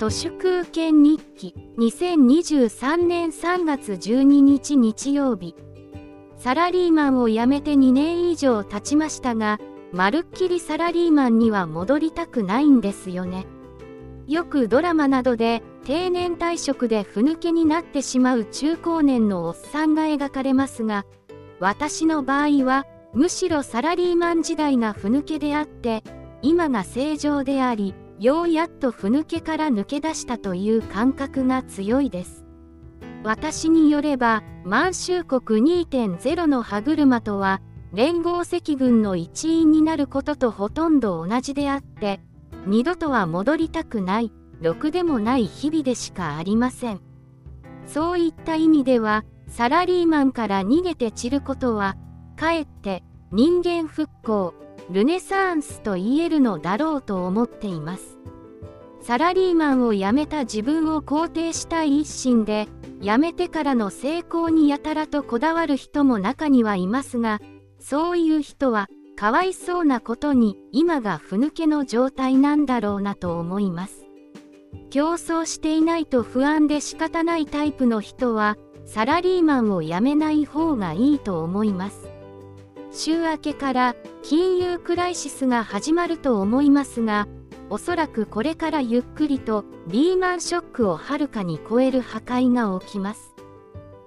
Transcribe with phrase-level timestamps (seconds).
[0.00, 5.54] 都市空権日記2023年3月12日日曜日。
[6.38, 9.60] サラリーマンを辞めて2年以上経ちましたが
[9.92, 13.44] まるっきりサラリーマンには戻りたくないんですよね。
[14.26, 21.04] よくドラマなどで定年退職でふぬけになってしまう中高年のおっさんが描かれますが
[21.58, 26.02] 私の場合はむしろサラリーマン時代がふぬけであって
[26.40, 32.44] 今が正常でありようやっとふぬけから抜け出したという感覚が強いです。
[33.24, 37.62] 私によれば満州国2.0の歯車とは
[37.94, 42.20] 連合赤軍の一員になることとほとんど同じであって
[42.66, 47.00] 二度とは戻りたくないろくでもない日々でしかありません。
[47.86, 51.96] そういった意味ではサラリーマンから逃げて散ることは
[52.36, 54.52] かえって人間復興
[54.92, 58.18] ルネサンスと言えるのだろうと思っています。
[59.02, 62.66] サラリーマンを辞めた自分を肯定したい一心で
[63.00, 67.40] 辞めてからの成功にやたらとこだわる人も中にはいますが
[67.78, 74.04] そういう人はかわいそうなことに今がふぬけの状態なんだろうなと思います。
[74.90, 82.09] 競争していないと不安で仕方ないタイプの人はサラリーマンを辞めない方がいいと思います。
[82.92, 87.28] 週明けから金融クライシスが始まると思いますが
[87.68, 93.32] おそらくこれからゆっくりとリーマンショックをはるかに超える破壊が起きます。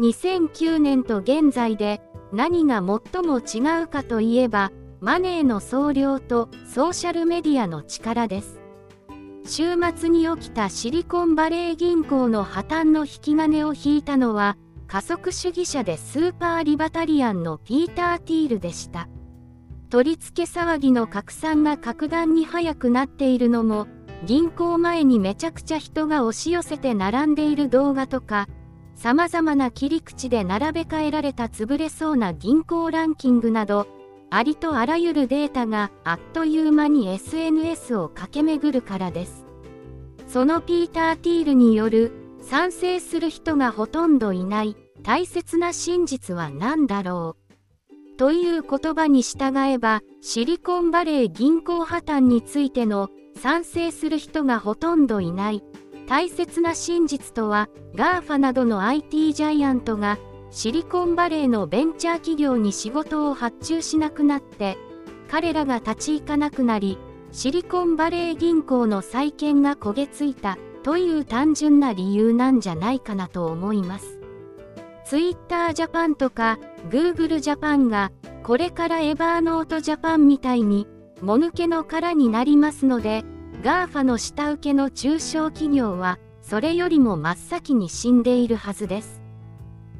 [0.00, 8.60] 2009年と現在で何が最も違うかといえばマネーの総量とソーシャルメディアの力です。
[9.46, 19.08] 週末に起きたシリコンバレー銀行の破綻の引き金を引いたのは加速主義者でスーパーリバタリアンのピーター・ティールでした
[19.90, 23.86] 取り付け騒ぎの拡散が格段に早くなっているのも
[24.24, 28.48] 銀行前にめちゃくちゃ人が押し寄せて並んでいる動画とか
[28.94, 33.86] さまざまな切り口で並べ替えられた潰れそうな銀行ランキングなど
[34.30, 39.44] ありとあらゆるデータがあっという間に SNS を駆け巡るからです。
[40.26, 42.10] そのピーター・ティールによる
[42.44, 47.36] 賛成する人がほとんどいない大切な真実は何だろ
[47.90, 55.64] うという言葉に従えばシリコンバレー銀行破綻についての賛成する人がほとんどいない
[56.06, 60.18] 大切な真実とは GAFA などの IT ジャイアントが
[60.50, 64.76] シリコンバレーのベンチャー企業に仕事を発注しなくなって
[65.28, 66.98] 彼らが立ち行かなくなり
[67.32, 70.56] シリコンバレー銀行の再建が焦げついた。
[70.84, 74.20] という単純な理由なんじゃないかなと思います。
[75.04, 78.12] Twitter Japan とか Google Japan が
[78.44, 80.86] これからエバーノートジャパンみたいに
[81.20, 83.24] もぬけの殻になりますので
[83.62, 89.22] GAFA の下請けの中小企業はそれよりも真っ先に死んでいるはずです。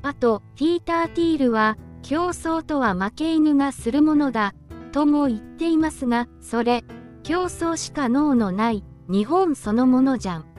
[0.02, 4.52] あと、ピーター・ティールは、競争とは負け犬がするものだ、
[4.92, 6.84] とも言っていますが、それ、
[7.22, 10.53] 競争しか脳のない、日本そのものじゃん。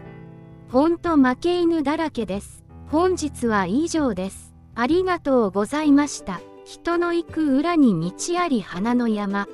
[0.69, 2.63] ほんと負け犬だらけです。
[2.87, 4.53] 本日は以上です。
[4.73, 6.41] ありがとうございました。
[6.65, 9.47] 人の行く裏に道あり花の山。